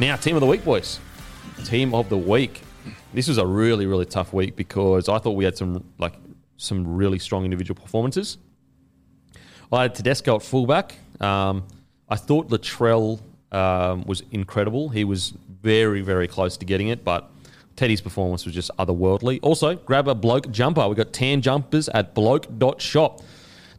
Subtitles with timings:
[0.00, 0.98] Now, team of the week, boys.
[1.64, 2.62] Team of the week.
[3.12, 6.14] This was a really, really tough week because I thought we had some like
[6.56, 8.38] some really strong individual performances.
[9.72, 10.96] I had Tedesco at fullback.
[11.20, 11.64] Um,
[12.08, 13.20] I thought Latrell
[13.52, 14.88] um, was incredible.
[14.88, 17.30] He was very, very close to getting it, but
[17.76, 19.40] Teddy's performance was just otherworldly.
[19.42, 20.88] Also, grab a bloke jumper.
[20.88, 23.22] We got tan jumpers at bloke.shop.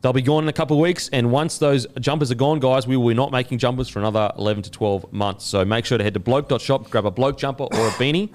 [0.02, 2.86] They'll be gone in a couple of weeks, and once those jumpers are gone, guys,
[2.86, 5.46] we will be not making jumpers for another 11 to 12 months.
[5.46, 8.30] So make sure to head to bloke.shop, grab a bloke jumper or a beanie.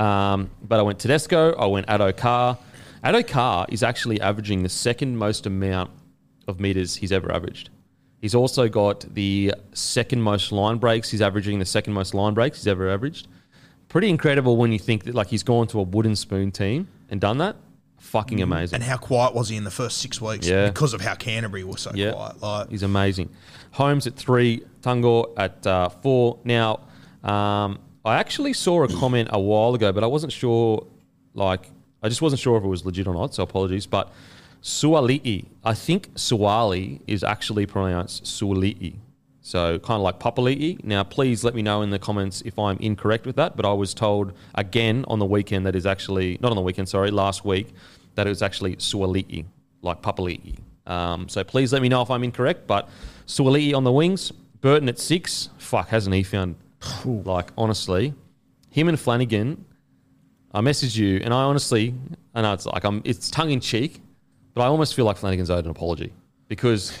[0.00, 2.56] Um, but I went Tedesco, I went Addo Carr.
[3.04, 5.90] Addo Carr is actually averaging the second most amount
[6.46, 7.70] of meters he's ever averaged.
[8.20, 11.10] He's also got the second most line breaks.
[11.10, 13.28] He's averaging the second most line breaks he's ever averaged.
[13.88, 17.20] Pretty incredible when you think that like he's gone to a wooden spoon team and
[17.20, 17.56] done that.
[17.98, 18.76] Fucking amazing.
[18.76, 20.46] And how quiet was he in the first six weeks?
[20.46, 20.68] Yeah.
[20.68, 22.40] Because of how Canterbury was so Yeah, quiet.
[22.40, 23.28] Like, he's amazing.
[23.72, 26.38] Holmes at three, Tungor at uh, four.
[26.44, 26.80] Now,
[27.22, 30.86] um, I actually saw a comment a while ago, but I wasn't sure.
[31.34, 31.70] Like,
[32.02, 33.34] I just wasn't sure if it was legit or not.
[33.34, 33.86] So apologies.
[33.86, 34.10] But
[34.62, 38.94] Suali'i, I think Suali is actually pronounced Suali'i.
[39.48, 40.84] So kind of like Papali'i.
[40.84, 43.56] Now, please let me know in the comments if I'm incorrect with that.
[43.56, 46.86] But I was told again on the weekend that is actually not on the weekend.
[46.86, 47.68] Sorry, last week
[48.14, 49.46] that it was actually Suali'i,
[49.80, 50.58] like Papali'i.
[50.86, 52.66] Um, so please let me know if I'm incorrect.
[52.66, 52.90] But
[53.26, 55.48] Suali'i on the wings, Burton at six.
[55.56, 56.56] Fuck, hasn't he found?
[57.06, 58.12] Like honestly,
[58.68, 59.64] him and Flanagan.
[60.52, 61.94] I messaged you, and I honestly,
[62.34, 64.02] I know it's like I'm, it's tongue in cheek,
[64.52, 66.12] but I almost feel like Flanagan's owed an apology
[66.48, 66.92] because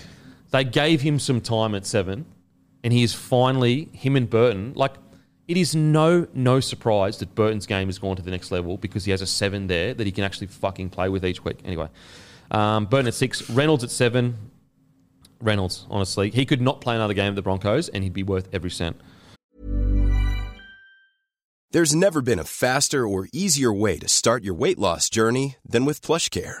[0.50, 2.24] they gave him some time at seven,
[2.84, 4.72] and he is finally him and Burton.
[4.74, 4.94] Like
[5.46, 9.04] it is no no surprise that Burton's game has gone to the next level because
[9.04, 11.58] he has a seven there that he can actually fucking play with each week.
[11.64, 11.88] Anyway,
[12.50, 14.36] um, Burton at six, Reynolds at seven.
[15.40, 18.48] Reynolds, honestly, he could not play another game of the Broncos, and he'd be worth
[18.52, 19.00] every cent.
[21.70, 25.84] There's never been a faster or easier way to start your weight loss journey than
[25.84, 26.60] with PlushCare.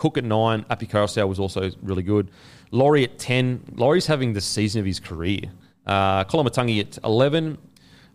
[0.00, 2.30] Cook at nine, Api Koroisau was also really good.
[2.70, 3.74] Laurie at 10.
[3.74, 5.42] Laurie's having the season of his career.
[5.86, 7.58] Uh, Koloamatangi at 11.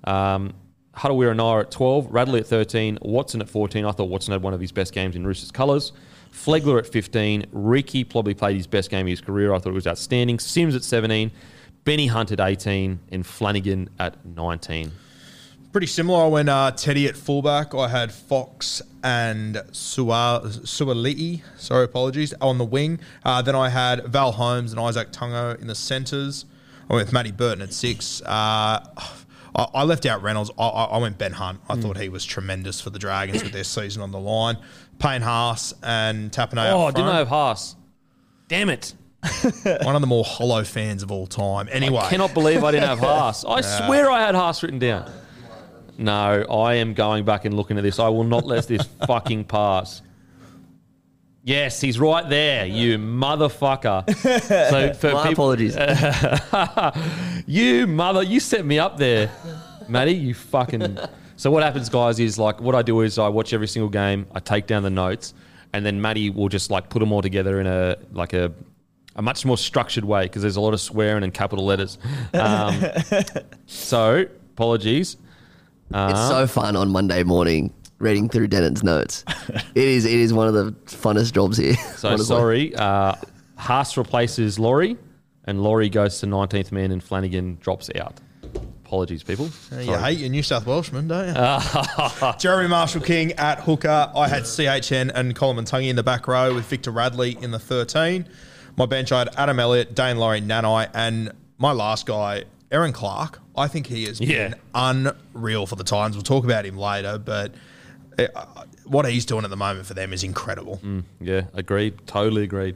[0.04, 0.56] Um,
[0.96, 2.08] Harawira-Naera at 12.
[2.10, 2.98] Radley at 13.
[3.04, 3.86] Watson at 14.
[3.86, 5.94] I thought Watson had one of his best games in Roosters colours.
[6.32, 7.46] Flegler at 15.
[7.52, 9.54] Ricky probably played his best game of his career.
[9.54, 10.40] I thought it was outstanding.
[10.40, 11.30] Sims at 17.
[11.84, 13.00] Benny Hunt at 18.
[13.12, 14.92] And Flanagan at 19.
[15.76, 16.24] Pretty similar.
[16.24, 17.76] I went uh, Teddy at fullback.
[17.76, 22.98] I had Fox and Sua, Suali'i, sorry, apologies, on the wing.
[23.26, 26.46] Uh, then I had Val Holmes and Isaac Tungo in the centres.
[26.90, 28.22] I went with Matty Burton at six.
[28.22, 29.20] Uh, I,
[29.54, 30.50] I left out Reynolds.
[30.58, 31.60] I, I went Ben Hunt.
[31.68, 34.56] I thought he was tremendous for the Dragons with their season on the line.
[35.00, 37.76] Payne Haas and Tapine Oh, didn't I have Haas?
[38.48, 38.94] Damn it.
[39.84, 41.68] One of the more hollow fans of all time.
[41.70, 43.44] Anyway, I cannot believe I didn't have Haas.
[43.44, 45.12] I swear I had Haas written down.
[45.98, 48.00] No, I am going back and looking at this.
[48.00, 50.02] I will not let this fucking pass.
[51.44, 54.10] Yes, he's right there, you motherfucker.
[54.42, 55.78] So for My people, apologies.
[57.48, 59.30] you mother, you set me up there,
[59.88, 60.14] Matty.
[60.14, 60.98] You fucking.
[61.36, 64.26] So what happens, guys, is like what I do is I watch every single game.
[64.34, 65.36] I take down the notes,
[65.72, 68.52] and then Matty will just like put them all together in a like a
[69.16, 72.00] a much more structured way because there's a lot of swearing and capital letters.
[72.34, 72.84] Um,
[73.68, 75.18] so apologies.
[75.94, 79.24] It's so fun on Monday morning reading through Denon's notes.
[79.50, 81.76] it is it is one of the funnest jobs here.
[81.96, 82.76] So sorry.
[82.76, 83.16] Uh,
[83.58, 84.98] Haas replaces Laurie,
[85.46, 88.20] and Laurie goes to 19th man, and Flanagan drops out.
[88.86, 89.50] Apologies, people.
[89.72, 92.34] you hate your New South Welshman, don't you?
[92.40, 94.12] Jeremy Marshall King at hooker.
[94.16, 97.58] I had CHN and Colin Tungy in the back row with Victor Radley in the
[97.58, 98.28] 13.
[98.78, 103.40] My bench, I had Adam Elliott, Dane Laurie, Nanai, and my last guy, Aaron Clark.
[103.56, 104.50] I think he has Yeah.
[104.50, 106.16] been unreal for the Titans.
[106.16, 107.54] We'll talk about him later, but
[108.20, 108.28] uh,
[108.86, 110.80] what he's doing at the moment for them is incredible.
[111.22, 112.06] Yeah, agreed.
[112.08, 112.76] Totally agreed.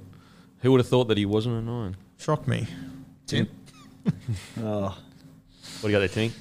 [0.61, 1.95] Who would have thought that he wasn't a nine?
[2.17, 2.67] Shocked me.
[3.27, 3.47] Tim.
[4.61, 6.31] Oh, What do you got there, Timmy?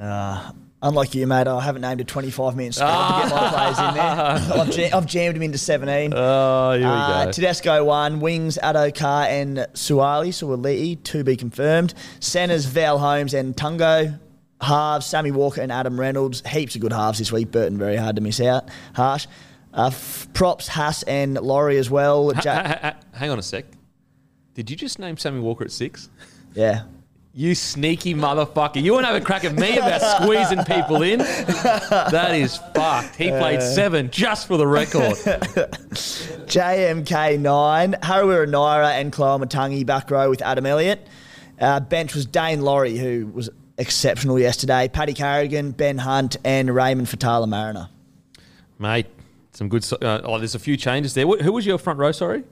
[0.00, 0.52] uh,
[0.84, 3.94] unlike you, mate, I haven't named a 25 minute squad to get my players in
[3.94, 4.60] there.
[4.60, 6.12] I've, jam- I've jammed him into 17.
[6.14, 7.32] Oh, here we Uh, go.
[7.32, 11.94] Tedesco one, wings Addo Carr and Suali, Suali'i, to be confirmed.
[12.20, 14.20] Centers Val Holmes and Tungo.
[14.60, 16.40] Halves Sammy Walker and Adam Reynolds.
[16.46, 17.50] Heaps of good halves this week.
[17.50, 18.68] Burton very hard to miss out.
[18.94, 19.26] Harsh.
[19.74, 22.32] Uh, f- props Haas and Laurie as well.
[22.32, 23.64] Ha- Ja- ha- ha- hang on a sec.
[24.54, 26.08] Did you just name Sammy Walker at six?
[26.54, 26.84] yeah.
[27.36, 28.80] You sneaky motherfucker.
[28.80, 31.18] You want to have a crack at me about squeezing people in?
[31.18, 33.16] That is fucked.
[33.16, 35.14] He played seven just for the record.
[36.46, 41.08] JMK9, Harawira-Naera and Koloamatangi back row with Adam Elliott.
[41.60, 44.86] Uh, bench was Dane Laurie, who was exceptional yesterday.
[44.86, 47.88] Paddy Carrigan, Ben Hunt, and Raymond Faitala-Mariner.
[48.78, 49.06] Mate,
[49.50, 49.84] some good.
[49.92, 51.26] Uh, oh, there's a few changes there.
[51.26, 52.44] Who was your front row, sorry?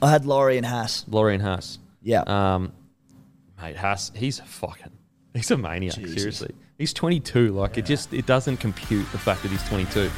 [0.00, 1.04] I had Laurie and Haas.
[1.08, 1.80] Laurie and Haas.
[2.02, 2.20] Yeah.
[2.20, 2.72] Um,
[3.60, 4.92] mate, Haas, he's a fucking,
[5.34, 5.94] he's a maniac.
[5.94, 7.52] Seriously, he's 22.
[7.52, 10.10] Like it just, it doesn't compute the fact that he's 22.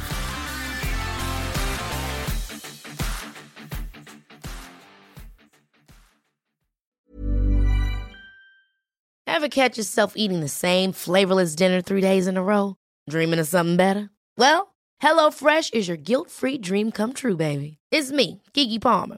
[9.27, 12.75] Ever catch yourself eating the same flavorless dinner three days in a row?
[13.09, 14.11] Dreaming of something better?
[14.37, 17.79] Well, HelloFresh is your guilt-free dream come true, baby.
[17.89, 19.17] It's me, Keke Palmer.